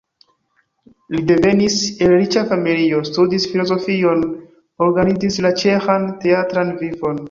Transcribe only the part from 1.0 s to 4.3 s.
Li devenis el riĉa familio, studis filozofion,